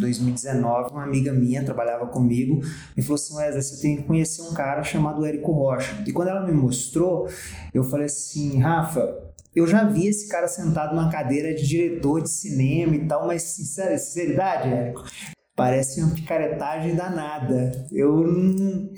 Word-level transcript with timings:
2019, 0.00 0.90
uma 0.90 1.04
amiga 1.04 1.32
minha 1.32 1.64
trabalhava 1.64 2.06
comigo 2.06 2.60
e 2.96 3.02
falou 3.02 3.16
assim: 3.16 3.36
Wesley, 3.36 3.62
você 3.62 3.82
tem 3.82 3.96
que 3.96 4.02
conhecer 4.04 4.42
um 4.42 4.54
cara 4.54 4.82
chamado 4.82 5.24
Érico 5.24 5.52
Rocha. 5.52 6.02
E 6.06 6.12
quando 6.12 6.28
ela 6.28 6.46
me 6.46 6.52
mostrou, 6.52 7.28
eu 7.72 7.84
falei 7.84 8.06
assim: 8.06 8.58
Rafa, 8.58 9.32
eu 9.54 9.66
já 9.66 9.84
vi 9.84 10.06
esse 10.06 10.28
cara 10.28 10.48
sentado 10.48 10.94
numa 10.94 11.10
cadeira 11.10 11.54
de 11.54 11.66
diretor 11.66 12.22
de 12.22 12.30
cinema 12.30 12.96
e 12.96 13.06
tal, 13.06 13.26
mas 13.26 13.42
sinceridade, 13.42 14.68
Érico, 14.68 15.04
parece 15.54 16.02
uma 16.02 16.14
picaretagem 16.14 16.94
danada. 16.94 17.86
Eu 17.92 18.26
não. 18.26 18.90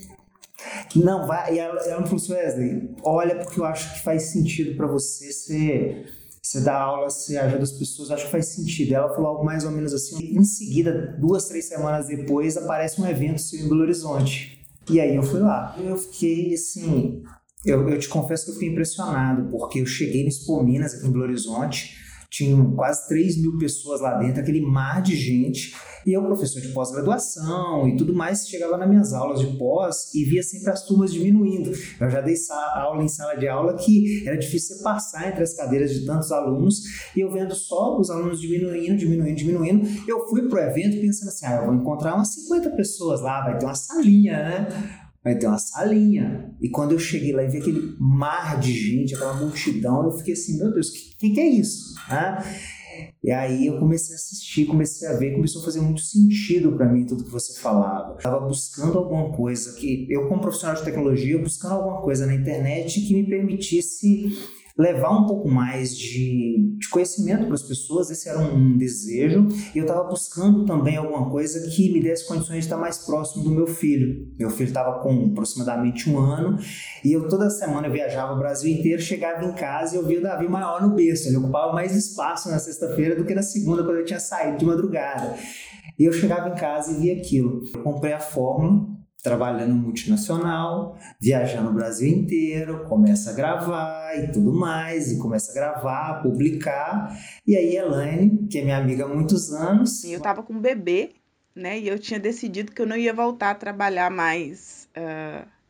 Não, 0.94 1.26
vai. 1.26 1.54
E 1.54 1.58
ela, 1.58 1.80
ela 1.80 2.00
me 2.00 2.06
falou 2.06 2.22
assim: 2.22 2.32
Wesley, 2.32 2.96
olha, 3.02 3.36
porque 3.36 3.58
eu 3.58 3.64
acho 3.64 3.94
que 3.94 4.02
faz 4.02 4.24
sentido 4.24 4.76
para 4.76 4.86
você 4.86 5.32
ser 5.32 6.21
você 6.42 6.60
dá 6.60 6.76
aula, 6.76 7.08
você 7.08 7.36
ajuda 7.36 7.62
as 7.62 7.70
pessoas, 7.70 8.10
acho 8.10 8.24
que 8.24 8.32
faz 8.32 8.46
sentido. 8.46 8.92
Ela 8.92 9.14
falou 9.14 9.28
algo 9.28 9.44
mais 9.44 9.64
ou 9.64 9.70
menos 9.70 9.94
assim. 9.94 10.36
Em 10.36 10.42
seguida, 10.42 11.16
duas, 11.20 11.46
três 11.46 11.66
semanas 11.66 12.08
depois, 12.08 12.56
aparece 12.56 13.00
um 13.00 13.06
evento 13.06 13.40
seu 13.40 13.60
em 13.60 13.68
Belo 13.68 13.82
Horizonte. 13.82 14.60
E 14.90 15.00
aí 15.00 15.14
eu 15.14 15.22
fui 15.22 15.38
lá. 15.38 15.76
Eu 15.78 15.96
fiquei 15.96 16.54
assim. 16.54 17.22
Eu, 17.64 17.88
eu 17.88 17.96
te 17.96 18.08
confesso 18.08 18.44
que 18.44 18.50
eu 18.50 18.54
fiquei 18.54 18.70
impressionado, 18.70 19.48
porque 19.50 19.78
eu 19.80 19.86
cheguei 19.86 20.24
no 20.24 20.28
Expo 20.28 20.60
Minas 20.64 20.94
aqui 20.94 21.06
em 21.06 21.12
Belo 21.12 21.22
Horizonte, 21.22 21.96
tinham 22.32 22.74
quase 22.74 23.06
3 23.08 23.42
mil 23.42 23.58
pessoas 23.58 24.00
lá 24.00 24.14
dentro, 24.14 24.40
aquele 24.40 24.62
mar 24.62 25.02
de 25.02 25.14
gente. 25.14 25.74
E 26.06 26.12
eu, 26.12 26.22
professor 26.24 26.62
de 26.62 26.68
pós-graduação 26.68 27.86
e 27.86 27.96
tudo 27.96 28.14
mais, 28.14 28.48
chegava 28.48 28.78
nas 28.78 28.88
minhas 28.88 29.12
aulas 29.12 29.38
de 29.38 29.46
pós 29.58 30.12
e 30.14 30.24
via 30.24 30.42
sempre 30.42 30.70
as 30.70 30.84
turmas 30.84 31.12
diminuindo. 31.12 31.70
Eu 32.00 32.10
já 32.10 32.22
dei 32.22 32.34
aula 32.74 33.04
em 33.04 33.08
sala 33.08 33.34
de 33.34 33.46
aula 33.46 33.74
que 33.74 34.26
era 34.26 34.36
difícil 34.36 34.76
você 34.76 34.82
passar 34.82 35.28
entre 35.28 35.42
as 35.42 35.54
cadeiras 35.54 35.92
de 35.92 36.06
tantos 36.06 36.32
alunos 36.32 36.80
e 37.14 37.20
eu 37.20 37.30
vendo 37.30 37.54
só 37.54 38.00
os 38.00 38.10
alunos 38.10 38.40
diminuindo, 38.40 38.96
diminuindo, 38.96 39.36
diminuindo. 39.36 39.88
Eu 40.08 40.26
fui 40.26 40.48
pro 40.48 40.58
evento 40.58 41.00
pensando 41.00 41.28
assim, 41.28 41.44
ah, 41.44 41.56
eu 41.56 41.66
vou 41.66 41.74
encontrar 41.74 42.14
umas 42.14 42.32
50 42.32 42.70
pessoas 42.70 43.20
lá, 43.20 43.42
vai 43.42 43.58
ter 43.58 43.66
uma 43.66 43.74
salinha, 43.74 44.38
né? 44.38 45.01
Vai 45.22 45.36
ter 45.36 45.46
uma 45.46 45.58
salinha. 45.58 46.52
E 46.60 46.68
quando 46.68 46.92
eu 46.92 46.98
cheguei 46.98 47.32
lá 47.32 47.44
e 47.44 47.48
vi 47.48 47.58
aquele 47.58 47.94
mar 47.98 48.58
de 48.58 48.72
gente, 48.72 49.14
aquela 49.14 49.34
multidão, 49.34 50.04
eu 50.04 50.12
fiquei 50.12 50.34
assim, 50.34 50.58
meu 50.58 50.72
Deus, 50.72 50.88
o 50.88 50.92
que, 50.92 51.16
que, 51.16 51.30
que, 51.30 51.40
é 51.40 51.46
isso? 51.46 51.94
Ah, 52.08 52.44
e 53.22 53.30
aí 53.30 53.66
eu 53.66 53.78
comecei 53.78 54.14
a 54.14 54.16
assistir, 54.16 54.66
comecei 54.66 55.08
a 55.08 55.14
ver, 55.14 55.34
começou 55.34 55.62
a 55.62 55.64
fazer 55.64 55.80
muito 55.80 56.00
sentido 56.00 56.72
para 56.72 56.92
mim 56.92 57.06
tudo 57.06 57.24
que 57.24 57.30
você 57.30 57.58
falava. 57.60 58.16
Estava 58.16 58.40
buscando 58.40 58.98
alguma 58.98 59.30
coisa 59.32 59.74
que 59.74 60.06
eu 60.10 60.28
como 60.28 60.40
profissional 60.40 60.76
de 60.76 60.84
tecnologia, 60.84 61.38
buscando 61.38 61.74
alguma 61.74 62.02
coisa 62.02 62.26
na 62.26 62.34
internet 62.34 63.00
que 63.00 63.14
me 63.14 63.24
permitisse 63.24 64.36
levar 64.78 65.10
um 65.10 65.26
pouco 65.26 65.48
mais 65.48 65.96
de, 65.96 66.76
de 66.78 66.88
conhecimento 66.88 67.44
para 67.46 67.54
as 67.54 67.62
pessoas, 67.62 68.10
esse 68.10 68.28
era 68.28 68.38
um, 68.38 68.76
desejo. 68.76 69.48
E 69.74 69.78
eu 69.78 69.84
estava 69.84 70.04
buscando 70.04 70.64
também 70.64 70.96
alguma 70.96 71.30
coisa 71.30 71.68
que 71.70 71.92
me 71.92 72.02
desse 72.02 72.26
condições 72.26 72.58
de 72.58 72.64
estar 72.64 72.76
mais 72.76 72.98
próximo 72.98 73.44
do 73.44 73.50
meu 73.50 73.66
filho. 73.66 74.32
Meu 74.38 74.50
filho 74.50 74.68
estava 74.68 75.00
com 75.00 75.30
aproximadamente 75.32 76.08
um 76.08 76.18
ano 76.18 76.58
e 77.04 77.12
eu 77.12 77.28
toda 77.28 77.50
semana 77.50 77.86
eu 77.86 77.92
viajava 77.92 78.32
o 78.32 78.38
Brasil 78.38 78.72
inteiro, 78.72 79.00
chegava 79.00 79.44
em 79.44 79.52
casa 79.52 79.94
e 79.94 79.98
eu 79.98 80.06
via 80.06 80.20
o 80.20 80.22
Davi 80.22 80.48
maior 80.48 80.80
no 80.80 80.94
berço. 80.94 81.28
Ele 81.28 81.36
ocupava 81.36 81.72
mais 81.72 81.94
espaço 81.94 82.50
na 82.50 82.58
sexta-feira 82.58 83.14
do 83.14 83.24
que 83.24 83.34
na 83.34 83.42
segunda, 83.42 83.84
quando 83.84 83.98
eu 83.98 84.04
tinha 84.04 84.20
saído 84.20 84.58
de 84.58 84.64
madrugada. 84.64 85.36
E 85.98 86.04
eu 86.04 86.12
chegava 86.12 86.48
em 86.48 86.54
casa 86.54 86.92
e 86.92 87.00
via 87.00 87.16
aquilo. 87.16 87.62
Eu 87.74 87.82
comprei 87.82 88.12
a 88.12 88.20
fórmula 88.20 88.91
trabalhando 89.22 89.74
multinacional, 89.74 90.98
viajando 91.20 91.70
o 91.70 91.72
Brasil 91.72 92.08
inteiro, 92.08 92.84
começa 92.84 93.30
a 93.30 93.32
gravar 93.32 94.18
e 94.18 94.32
tudo 94.32 94.52
mais, 94.52 95.12
e 95.12 95.18
começa 95.18 95.52
a 95.52 95.54
gravar, 95.54 96.22
publicar. 96.22 97.16
E 97.46 97.56
aí, 97.56 97.76
Elaine, 97.76 98.48
que 98.48 98.58
é 98.58 98.64
minha 98.64 98.76
amiga 98.76 99.04
há 99.04 99.08
muitos 99.08 99.52
anos. 99.52 100.02
Eu 100.04 100.18
estava 100.18 100.42
com 100.42 100.54
um 100.54 100.60
bebê, 100.60 101.10
né? 101.54 101.78
E 101.78 101.88
eu 101.88 101.98
tinha 101.98 102.18
decidido 102.18 102.72
que 102.72 102.82
eu 102.82 102.86
não 102.86 102.96
ia 102.96 103.14
voltar 103.14 103.50
a 103.50 103.54
trabalhar 103.54 104.10
mais. 104.10 104.88
Uh 104.96 105.61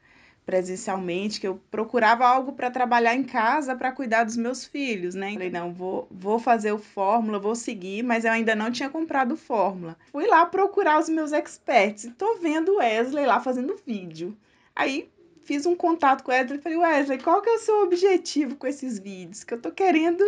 presencialmente, 0.45 1.41
que 1.41 1.47
eu 1.47 1.61
procurava 1.71 2.27
algo 2.27 2.53
para 2.53 2.71
trabalhar 2.71 3.15
em 3.15 3.23
casa 3.23 3.77
para 3.77 3.93
cuidar 3.93 4.25
dos 4.25 4.37
meus 4.37 4.65
filhos, 4.65 5.15
né? 5.15 5.33
Falei, 5.33 5.51
não, 5.51 5.73
vou, 5.73 6.09
vou 6.11 6.39
fazer 6.39 6.73
o 6.73 6.79
Fórmula, 6.79 7.39
vou 7.39 7.55
seguir, 7.55 8.03
mas 8.03 8.25
eu 8.25 8.33
ainda 8.33 8.55
não 8.55 8.71
tinha 8.71 8.91
comprado 8.91 9.37
Fórmula. 9.37 9.97
Fui 10.11 10.27
lá 10.27 10.45
procurar 10.45 10.99
os 10.99 11.09
meus 11.09 11.33
experts 11.33 12.13
tô 12.19 12.37
vendo 12.37 12.73
o 12.73 12.77
Wesley 12.79 13.27
lá 13.27 13.41
fazendo 13.41 13.81
vídeo. 13.87 14.37
Aí 14.75 15.09
fiz 15.45 15.67
um 15.67 15.77
contato 15.77 16.23
com 16.23 16.31
o 16.31 16.35
Wesley 16.35 16.59
e 16.59 16.63
falei, 16.63 16.79
Wesley, 16.79 17.19
qual 17.19 17.41
que 17.41 17.49
é 17.49 17.55
o 17.55 17.59
seu 17.59 17.83
objetivo 17.83 18.57
com 18.57 18.67
esses 18.67 18.99
vídeos? 18.99 19.45
Que 19.45 19.55
eu 19.55 19.61
tô 19.61 19.71
querendo 19.71 20.25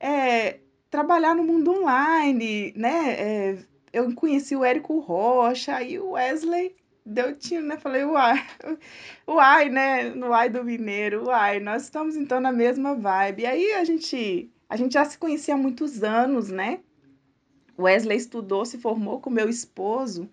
é, 0.00 0.58
trabalhar 0.90 1.34
no 1.34 1.44
mundo 1.44 1.70
online, 1.70 2.72
né? 2.76 3.12
É, 3.12 3.58
eu 3.92 4.14
conheci 4.14 4.56
o 4.56 4.64
Érico 4.64 4.98
Rocha 4.98 5.82
e 5.82 5.98
o 5.98 6.10
Wesley 6.10 6.74
deu 7.08 7.36
tiro, 7.36 7.64
né? 7.64 7.76
Falei, 7.78 8.04
uai, 8.04 8.46
uai, 9.26 9.68
né? 9.68 10.10
No 10.10 10.32
ai 10.32 10.48
do 10.48 10.64
mineiro, 10.64 11.26
uai, 11.26 11.60
nós 11.60 11.84
estamos 11.84 12.16
então 12.16 12.40
na 12.40 12.52
mesma 12.52 12.94
vibe. 12.94 13.42
E 13.42 13.46
aí 13.46 13.72
a 13.72 13.84
gente, 13.84 14.50
a 14.68 14.76
gente 14.76 14.92
já 14.92 15.04
se 15.04 15.18
conhecia 15.18 15.54
há 15.54 15.56
muitos 15.56 16.02
anos, 16.02 16.48
né? 16.48 16.80
Wesley 17.78 18.18
estudou, 18.18 18.64
se 18.64 18.78
formou 18.78 19.20
com 19.20 19.30
meu 19.30 19.48
esposo. 19.48 20.28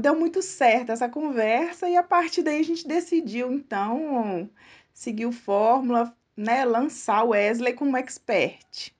Deu 0.00 0.16
muito 0.16 0.42
certo 0.42 0.90
essa 0.90 1.08
conversa 1.08 1.88
e 1.88 1.96
a 1.96 2.02
partir 2.02 2.42
daí 2.42 2.60
a 2.60 2.64
gente 2.64 2.88
decidiu, 2.88 3.52
então, 3.52 4.50
seguir 4.92 5.26
o 5.26 5.32
Fórmula, 5.32 6.16
né? 6.36 6.64
Lançar 6.64 7.24
o 7.24 7.28
Wesley 7.28 7.74
como 7.74 7.96
expert. 7.96 8.92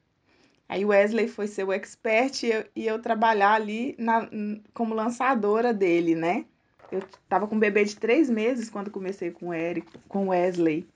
Aí 0.69 0.84
o 0.84 0.88
Wesley 0.88 1.28
foi 1.28 1.47
ser 1.47 1.65
o 1.65 1.72
expert 1.72 2.43
e 2.43 2.50
eu, 2.50 2.65
e 2.75 2.87
eu 2.87 3.00
trabalhar 3.00 3.54
ali 3.54 3.94
na, 3.98 4.28
como 4.75 4.94
lançadora 4.94 5.72
dele, 5.72 6.15
né? 6.15 6.44
Eu 6.91 7.02
tava 7.28 7.47
com 7.47 7.56
um 7.56 7.58
bebê 7.58 7.84
de 7.84 7.97
três 7.97 8.30
meses 8.30 8.70
quando 8.70 8.91
comecei 8.91 9.30
com 9.30 9.48
o 9.48 9.54
Eric, 9.54 9.86
com 10.08 10.26
o 10.26 10.28
Wesley. 10.28 10.86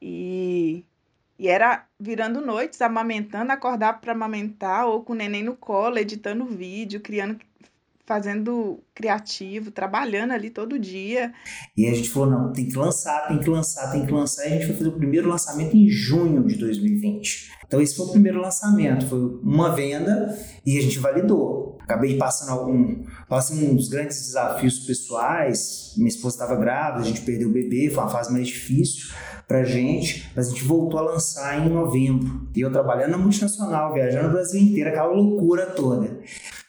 E, 0.00 0.84
e 1.38 1.48
era 1.48 1.86
virando 1.98 2.40
noites, 2.40 2.80
amamentando, 2.82 3.52
acordar 3.52 4.00
para 4.00 4.12
amamentar, 4.12 4.86
ou 4.86 5.02
com 5.02 5.12
o 5.12 5.16
neném 5.16 5.42
no 5.42 5.56
colo, 5.56 5.98
editando 5.98 6.44
vídeo, 6.44 7.00
criando 7.00 7.38
fazendo 8.06 8.80
criativo, 8.94 9.70
trabalhando 9.70 10.32
ali 10.32 10.50
todo 10.50 10.78
dia. 10.78 11.32
E 11.76 11.86
a 11.86 11.94
gente 11.94 12.10
falou, 12.10 12.30
não, 12.30 12.52
tem 12.52 12.68
que 12.68 12.76
lançar, 12.76 13.28
tem 13.28 13.38
que 13.38 13.48
lançar, 13.48 13.92
tem 13.92 14.04
que 14.04 14.12
lançar. 14.12 14.44
E 14.44 14.48
a 14.48 14.50
gente 14.50 14.66
foi 14.66 14.76
fazer 14.76 14.88
o 14.90 14.96
primeiro 14.96 15.28
lançamento 15.28 15.74
em 15.74 15.88
junho 15.88 16.44
de 16.44 16.56
2020. 16.56 17.50
Então 17.66 17.80
esse 17.80 17.96
foi 17.96 18.06
o 18.06 18.10
primeiro 18.10 18.40
lançamento, 18.40 19.06
foi 19.06 19.18
uma 19.42 19.74
venda 19.74 20.38
e 20.64 20.78
a 20.78 20.82
gente 20.82 20.98
validou. 20.98 21.73
Acabei 21.84 22.16
passando 22.16 22.50
algum, 22.50 23.04
passando 23.28 23.70
uns 23.70 23.88
grandes 23.88 24.18
desafios 24.20 24.80
pessoais. 24.80 25.92
Minha 25.96 26.08
esposa 26.08 26.36
estava 26.36 26.56
grávida, 26.56 27.04
a 27.04 27.06
gente 27.06 27.20
perdeu 27.20 27.48
o 27.48 27.52
bebê, 27.52 27.90
foi 27.90 28.02
uma 28.02 28.10
fase 28.10 28.32
mais 28.32 28.48
difícil 28.48 29.14
pra 29.46 29.62
gente, 29.62 30.30
mas 30.34 30.48
a 30.48 30.50
gente 30.50 30.64
voltou 30.64 30.98
a 30.98 31.02
lançar 31.02 31.64
em 31.64 31.68
novembro. 31.68 32.48
E 32.56 32.60
eu 32.60 32.72
trabalhando 32.72 33.12
na 33.12 33.18
multinacional, 33.18 33.92
viajando 33.92 34.28
o 34.28 34.32
Brasil 34.32 34.60
inteiro, 34.60 34.88
aquela 34.88 35.12
loucura 35.12 35.66
toda. 35.66 36.18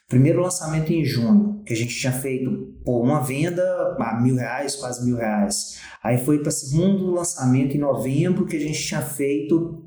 Primeiro 0.09 0.42
lançamento 0.42 0.92
em 0.92 1.03
junho, 1.03 1.64
que 1.66 1.74
a 1.74 1.76
gente 1.76 1.96
tinha 1.96 2.12
feito 2.12 2.76
uma 2.86 3.22
venda 3.22 3.64
a 3.97 4.22
mil 4.22 4.36
reais, 4.36 4.76
quase 4.76 5.03
mil 5.06 5.16
reais. 5.16 5.80
Aí 6.03 6.18
foi 6.18 6.40
para 6.40 6.52
segundo 6.52 7.12
lançamento 7.12 7.76
em 7.76 7.80
novembro, 7.80 8.46
que 8.46 8.58
a 8.58 8.59
gente 8.59 8.84
tinha 8.84 9.02
feito 9.02 9.84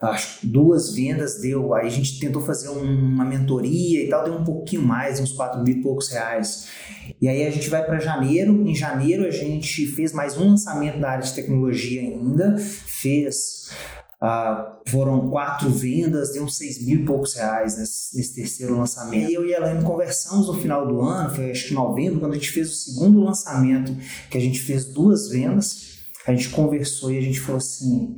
acho 0.00 0.46
duas 0.46 0.94
vendas 0.94 1.40
deu. 1.40 1.74
Aí 1.74 1.86
a 1.86 1.90
gente 1.90 2.18
tentou 2.18 2.40
fazer 2.42 2.68
uma 2.68 3.24
mentoria 3.24 4.04
e 4.04 4.08
tal, 4.08 4.24
deu 4.24 4.34
um 4.34 4.44
pouquinho 4.44 4.82
mais, 4.82 5.20
uns 5.20 5.32
quatro 5.32 5.62
mil 5.62 5.76
e 5.76 5.82
poucos 5.82 6.08
reais. 6.08 6.68
E 7.20 7.28
aí 7.28 7.46
a 7.46 7.50
gente 7.50 7.68
vai 7.68 7.84
para 7.84 7.98
janeiro. 7.98 8.66
Em 8.66 8.74
janeiro 8.74 9.26
a 9.26 9.30
gente 9.30 9.86
fez 9.86 10.12
mais 10.12 10.36
um 10.38 10.50
lançamento 10.50 10.98
da 10.98 11.10
área 11.10 11.24
de 11.24 11.34
tecnologia 11.34 12.00
ainda, 12.00 12.56
fez 12.58 13.68
ah, 14.22 14.78
foram 14.86 15.30
quatro 15.30 15.70
vendas, 15.70 16.32
deu 16.32 16.44
uns 16.44 16.58
seis 16.58 16.84
mil 16.84 17.00
e 17.00 17.04
poucos 17.06 17.34
reais 17.34 17.78
nesse, 17.78 18.16
nesse, 18.16 18.34
terceiro 18.34 18.76
lançamento. 18.76 19.30
E 19.30 19.34
eu 19.34 19.46
e 19.46 19.54
a 19.54 19.58
Elaine 19.58 19.82
conversamos 19.82 20.46
no 20.46 20.54
final 20.60 20.86
do 20.86 21.00
ano, 21.00 21.34
foi 21.34 21.50
acho 21.50 21.68
que 21.68 21.74
novembro, 21.74 22.20
quando 22.20 22.32
a 22.32 22.34
gente 22.36 22.50
fez 22.50 22.70
o 22.70 22.74
segundo 22.74 23.24
lançamento, 23.24 23.96
que 24.30 24.36
a 24.36 24.40
gente 24.40 24.60
fez 24.60 24.84
duas 24.84 25.28
vendas. 25.28 25.88
A 26.26 26.32
gente 26.32 26.50
conversou 26.50 27.10
e 27.10 27.16
a 27.16 27.20
gente 27.22 27.40
falou 27.40 27.56
assim: 27.56 28.14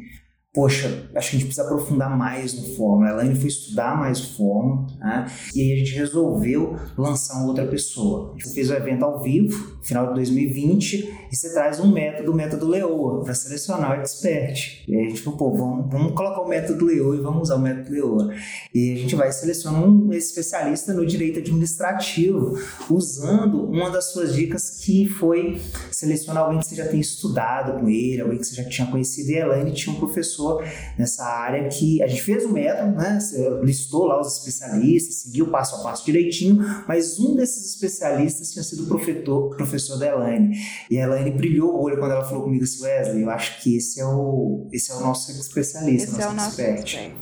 poxa, 0.55 1.09
acho 1.15 1.31
que 1.31 1.37
a 1.37 1.39
gente 1.39 1.47
precisa 1.47 1.63
aprofundar 1.63 2.15
mais 2.15 2.53
no 2.53 2.77
Fórmula. 2.77 3.09
A 3.09 3.13
Elaine 3.13 3.35
foi 3.35 3.49
estudar 3.49 3.97
mais 3.97 4.21
o 4.21 4.37
Fórmula, 4.37 4.87
né? 5.01 5.27
e 5.55 5.63
aí 5.63 5.73
a 5.73 5.77
gente 5.77 5.95
resolveu 5.95 6.77
lançar 6.97 7.39
uma 7.39 7.47
outra 7.47 7.67
pessoa. 7.67 8.31
A 8.31 8.39
gente 8.39 8.53
fez 8.53 8.69
o 8.69 8.75
evento 8.75 9.03
ao 9.03 9.23
vivo, 9.23 9.79
final 9.83 10.09
de 10.09 10.15
2020, 10.15 11.29
e 11.33 11.35
você 11.35 11.55
traz 11.55 11.81
um 11.81 11.91
método, 11.91 12.33
o 12.33 12.35
método 12.35 12.69
Leoa, 12.69 13.25
para 13.25 13.33
selecionar 13.33 13.93
o 13.93 14.03
expert. 14.03 14.85
E 14.87 14.95
aí 14.95 15.07
a 15.07 15.09
gente 15.09 15.23
falou, 15.23 15.39
pô, 15.39 15.57
vamos, 15.57 15.91
vamos 15.91 16.13
colocar 16.13 16.43
o 16.43 16.49
método 16.49 16.85
Leoa 16.85 17.17
e 17.17 17.21
vamos 17.21 17.45
usar 17.45 17.57
o 17.57 17.59
método 17.59 17.91
Leoa. 17.91 18.35
E 18.75 18.93
a 18.93 18.97
gente 18.97 19.17
vai 19.17 19.33
selecionar 19.33 19.83
um 19.83 20.13
especialista 20.13 20.93
no 20.93 21.07
direito 21.07 21.39
administrativo, 21.39 22.59
usando 22.91 23.71
uma 23.71 23.89
das 23.89 24.13
suas 24.13 24.35
dicas 24.35 24.83
que 24.85 25.09
foi 25.09 25.59
selecionar 25.91 26.45
alguém 26.45 26.59
que 26.59 26.67
você 26.67 26.75
já 26.75 26.87
tem 26.87 27.01
estudado 27.01 27.81
com 27.81 27.89
ele, 27.89 28.21
alguém 28.21 28.39
que 28.39 28.45
você 28.45 28.55
já 28.55 28.69
tinha 28.69 28.87
conhecido, 28.87 29.31
e 29.31 29.39
a 29.39 29.47
Elaine 29.47 29.73
tinha 29.73 29.97
um 29.97 29.99
professor 29.99 30.42
pessoa 30.43 30.65
nessa 30.99 31.25
área 31.25 31.69
que 31.69 32.03
a 32.03 32.06
gente 32.06 32.23
fez 32.23 32.44
o 32.44 32.53
método, 32.53 32.97
né? 32.97 33.19
listou 33.62 34.06
lá 34.06 34.21
os 34.21 34.39
especialistas, 34.39 35.23
seguiu 35.23 35.50
passo 35.50 35.77
a 35.77 35.83
passo 35.83 36.05
direitinho, 36.05 36.59
mas 36.87 37.19
um 37.19 37.37
desses 37.37 37.75
especialistas 37.75 38.50
tinha 38.53 38.62
sido 38.62 38.85
o 38.85 38.87
professor, 38.87 39.56
professor 39.56 39.99
da 39.99 40.09
Elaine. 40.09 40.56
E 40.91 40.99
a 40.99 41.05
Elaine 41.05 41.31
brilhou 41.31 41.75
o 41.75 41.83
olho 41.83 41.99
quando 41.99 42.12
ela 42.12 42.25
falou 42.25 42.44
comigo 42.44 42.65
assim, 42.65 42.83
Wesley, 42.85 43.23
eu 43.23 43.31
acho 43.31 43.62
que 43.62 43.77
esse 43.77 44.00
é 44.00 44.06
o, 44.06 44.69
esse 44.73 44.91
é 44.91 44.94
o 44.94 45.00
nosso 45.00 45.31
especialista, 45.31 46.11
esse 46.11 46.23
é 46.23 46.29
o 46.29 46.33
nosso 46.33 46.61
expert. 46.61 47.15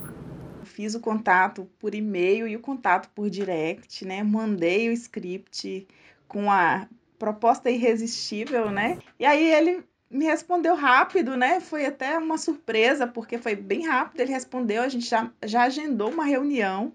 Fiz 0.64 0.94
o 0.94 1.00
contato 1.00 1.68
por 1.78 1.94
e-mail 1.94 2.48
e 2.48 2.56
o 2.56 2.60
contato 2.60 3.10
por 3.14 3.28
direct, 3.28 4.04
né? 4.06 4.22
Mandei 4.22 4.88
o 4.88 4.92
script 4.92 5.86
com 6.26 6.50
a 6.50 6.86
proposta 7.18 7.70
irresistível, 7.70 8.70
né? 8.70 8.98
E 9.18 9.26
aí 9.26 9.52
ele 9.52 9.84
me 10.10 10.24
respondeu 10.24 10.74
rápido, 10.74 11.36
né? 11.36 11.60
Foi 11.60 11.86
até 11.86 12.18
uma 12.18 12.36
surpresa, 12.36 13.06
porque 13.06 13.38
foi 13.38 13.54
bem 13.54 13.86
rápido. 13.86 14.20
Ele 14.20 14.32
respondeu, 14.32 14.82
a 14.82 14.88
gente 14.88 15.06
já, 15.06 15.30
já 15.44 15.62
agendou 15.62 16.10
uma 16.10 16.24
reunião. 16.24 16.92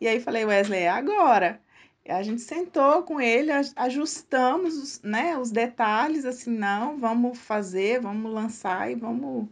E 0.00 0.08
aí 0.08 0.18
falei, 0.18 0.44
Wesley, 0.44 0.80
é 0.80 0.88
agora. 0.88 1.60
A 2.08 2.22
gente 2.22 2.40
sentou 2.40 3.02
com 3.04 3.20
ele, 3.20 3.52
ajustamos 3.76 4.76
os, 4.76 5.02
né, 5.02 5.36
os 5.38 5.52
detalhes, 5.52 6.24
assim, 6.24 6.50
não, 6.50 6.98
vamos 6.98 7.38
fazer, 7.38 8.00
vamos 8.00 8.32
lançar 8.32 8.90
e 8.90 8.96
vamos 8.96 9.48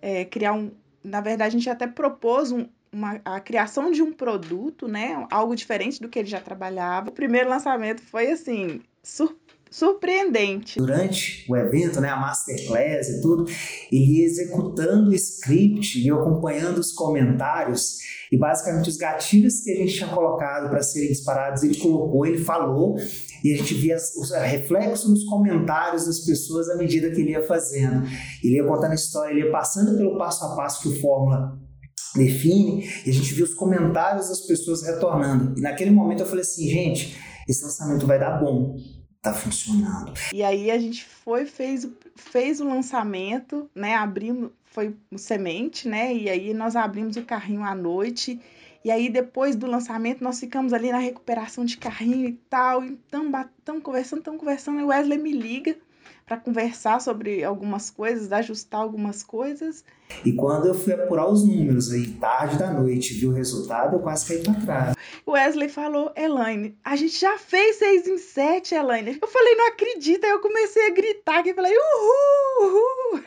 é, 0.00 0.24
criar 0.24 0.52
um. 0.52 0.70
Na 1.02 1.20
verdade, 1.20 1.56
a 1.56 1.58
gente 1.58 1.68
até 1.68 1.88
propôs 1.88 2.52
um, 2.52 2.68
uma, 2.92 3.20
a 3.24 3.40
criação 3.40 3.90
de 3.90 4.02
um 4.02 4.12
produto, 4.12 4.86
né? 4.86 5.26
Algo 5.30 5.56
diferente 5.56 6.00
do 6.00 6.08
que 6.08 6.18
ele 6.18 6.28
já 6.28 6.40
trabalhava. 6.40 7.08
O 7.08 7.12
primeiro 7.12 7.48
lançamento 7.48 8.02
foi 8.02 8.30
assim, 8.30 8.80
sur 9.02 9.34
surpreendente. 9.70 10.78
Durante 10.78 11.46
o 11.48 11.56
evento, 11.56 11.98
né, 11.98 12.10
a 12.10 12.16
masterclass 12.16 13.08
e 13.08 13.22
tudo, 13.22 13.46
ele 13.90 14.18
ia 14.18 14.26
executando 14.26 15.08
o 15.08 15.14
script 15.14 15.98
e 15.98 16.10
acompanhando 16.10 16.76
os 16.76 16.92
comentários 16.92 17.96
e 18.30 18.36
basicamente 18.36 18.90
os 18.90 18.98
gatilhos 18.98 19.60
que 19.60 19.70
a 19.70 19.76
gente 19.76 19.94
tinha 19.94 20.08
colocado 20.08 20.68
para 20.68 20.82
serem 20.82 21.08
disparados, 21.08 21.62
ele 21.62 21.78
colocou, 21.78 22.26
ele 22.26 22.38
falou 22.38 22.96
e 23.42 23.54
a 23.54 23.56
gente 23.56 23.72
via 23.72 23.96
os 23.96 24.30
reflexos 24.30 25.08
nos 25.08 25.24
comentários 25.24 26.04
das 26.04 26.20
pessoas 26.20 26.68
à 26.68 26.76
medida 26.76 27.10
que 27.10 27.22
ele 27.22 27.30
ia 27.30 27.42
fazendo. 27.42 28.06
Ele 28.44 28.56
ia 28.56 28.66
contando 28.66 28.92
a 28.92 28.94
história, 28.94 29.32
ele 29.32 29.46
ia 29.46 29.50
passando 29.50 29.96
pelo 29.96 30.18
passo 30.18 30.44
a 30.44 30.54
passo 30.54 30.82
que 30.82 30.88
o 30.88 31.00
Fórmula 31.00 31.58
define 32.14 32.88
e 33.06 33.10
a 33.10 33.12
gente 33.12 33.32
viu 33.34 33.44
os 33.44 33.54
comentários 33.54 34.28
das 34.28 34.40
pessoas 34.42 34.82
retornando. 34.82 35.58
E 35.58 35.60
naquele 35.60 35.90
momento 35.90 36.20
eu 36.20 36.26
falei 36.26 36.42
assim, 36.42 36.68
gente, 36.68 37.18
esse 37.48 37.62
lançamento 37.62 38.06
vai 38.06 38.18
dar 38.18 38.38
bom 38.38 38.76
tá 39.22 39.32
funcionando. 39.32 40.12
E 40.34 40.42
aí 40.42 40.68
a 40.68 40.78
gente 40.78 41.04
foi, 41.04 41.46
fez, 41.46 41.88
fez 42.16 42.60
o 42.60 42.66
lançamento, 42.68 43.70
né? 43.72 43.94
Abrimos, 43.94 44.50
foi 44.64 44.96
semente, 45.16 45.88
né? 45.88 46.12
E 46.12 46.28
aí 46.28 46.52
nós 46.52 46.74
abrimos 46.74 47.16
o 47.16 47.22
carrinho 47.22 47.62
à 47.62 47.72
noite. 47.72 48.40
E 48.84 48.90
aí, 48.90 49.08
depois 49.08 49.54
do 49.54 49.68
lançamento, 49.68 50.24
nós 50.24 50.40
ficamos 50.40 50.72
ali 50.72 50.90
na 50.90 50.98
recuperação 50.98 51.64
de 51.64 51.76
carrinho 51.76 52.28
e 52.28 52.32
tal. 52.50 52.84
Então, 52.84 53.30
estamos 53.56 53.82
conversando, 53.84 54.18
estamos 54.18 54.40
conversando. 54.40 54.80
E 54.80 54.82
o 54.82 54.88
Wesley 54.88 55.18
me 55.18 55.30
liga 55.30 55.76
para 56.32 56.40
conversar 56.40 56.98
sobre 56.98 57.44
algumas 57.44 57.90
coisas, 57.90 58.32
ajustar 58.32 58.80
algumas 58.80 59.22
coisas. 59.22 59.84
E 60.24 60.32
quando 60.32 60.66
eu 60.66 60.74
fui 60.74 60.94
apurar 60.94 61.28
os 61.28 61.46
números 61.46 61.92
aí, 61.92 62.06
tarde 62.12 62.56
da 62.56 62.72
noite, 62.72 63.12
vi 63.12 63.26
o 63.26 63.32
resultado, 63.32 63.96
eu 63.96 64.00
quase 64.00 64.26
caí 64.26 64.42
para 64.42 64.54
trás. 64.54 64.96
O 65.26 65.32
Wesley 65.32 65.68
falou, 65.68 66.10
Elaine, 66.16 66.78
a 66.82 66.96
gente 66.96 67.20
já 67.20 67.36
fez 67.36 67.76
6 67.76 68.08
em 68.08 68.16
7, 68.16 68.74
Elaine. 68.74 69.18
Eu 69.20 69.28
falei, 69.28 69.54
não 69.56 69.68
acredita. 69.68 70.26
Aí 70.26 70.32
eu 70.32 70.40
comecei 70.40 70.86
a 70.86 70.94
gritar 70.94 71.40
aqui, 71.40 71.52
falei, 71.52 71.76
uhul. 71.76 73.22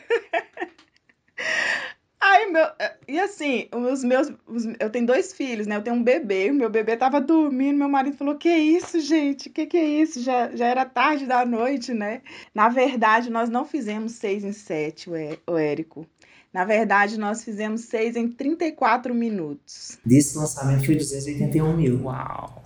Aí, 2.20 2.50
meu. 2.50 2.64
Eh, 2.80 2.96
e 3.16 3.20
assim, 3.20 3.66
os 3.72 4.04
meus. 4.04 4.30
Os, 4.46 4.66
eu 4.78 4.90
tenho 4.90 5.06
dois 5.06 5.32
filhos, 5.32 5.66
né? 5.66 5.76
Eu 5.76 5.82
tenho 5.82 5.96
um 5.96 6.02
bebê. 6.02 6.50
O 6.50 6.54
meu 6.54 6.68
bebê 6.68 6.98
tava 6.98 7.18
dormindo. 7.18 7.78
Meu 7.78 7.88
marido 7.88 8.14
falou: 8.14 8.36
Que 8.36 8.54
isso, 8.54 9.00
gente? 9.00 9.48
Que 9.48 9.64
que 9.64 9.76
é 9.78 9.84
isso? 9.84 10.20
Já, 10.22 10.54
já 10.54 10.66
era 10.66 10.84
tarde 10.84 11.24
da 11.24 11.46
noite, 11.46 11.94
né? 11.94 12.20
Na 12.54 12.68
verdade, 12.68 13.30
nós 13.30 13.48
não 13.48 13.64
fizemos 13.64 14.12
seis 14.12 14.44
em 14.44 14.52
sete, 14.52 15.08
o 15.46 15.56
Érico. 15.56 16.06
Na 16.52 16.66
verdade, 16.66 17.18
nós 17.18 17.42
fizemos 17.42 17.82
seis 17.82 18.16
em 18.16 18.28
34 18.28 19.14
minutos. 19.14 19.98
Desse 20.04 20.36
lançamento 20.36 20.84
foi 20.84 20.96
281 20.96 21.76
mil. 21.76 22.02
Uau! 22.04 22.62